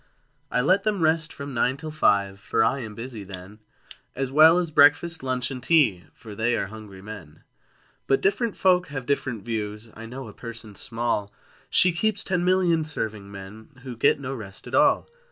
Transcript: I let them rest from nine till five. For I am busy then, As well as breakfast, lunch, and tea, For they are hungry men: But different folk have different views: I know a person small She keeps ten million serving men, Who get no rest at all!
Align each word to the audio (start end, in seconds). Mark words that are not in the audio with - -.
I 0.49 0.61
let 0.61 0.81
them 0.81 1.01
rest 1.01 1.31
from 1.31 1.53
nine 1.53 1.77
till 1.77 1.91
five. 1.91 2.39
For 2.39 2.63
I 2.63 2.79
am 2.79 2.95
busy 2.95 3.23
then, 3.23 3.59
As 4.15 4.31
well 4.31 4.57
as 4.57 4.71
breakfast, 4.71 5.21
lunch, 5.21 5.51
and 5.51 5.61
tea, 5.61 6.05
For 6.15 6.33
they 6.33 6.55
are 6.57 6.65
hungry 6.73 7.03
men: 7.03 7.43
But 8.07 8.19
different 8.19 8.57
folk 8.57 8.87
have 8.87 9.05
different 9.05 9.43
views: 9.45 9.91
I 9.93 10.07
know 10.07 10.27
a 10.27 10.33
person 10.33 10.73
small 10.73 11.31
She 11.69 11.91
keeps 11.91 12.23
ten 12.23 12.43
million 12.43 12.83
serving 12.83 13.31
men, 13.31 13.79
Who 13.83 13.95
get 13.95 14.19
no 14.19 14.33
rest 14.33 14.65
at 14.65 14.73
all! 14.73 15.07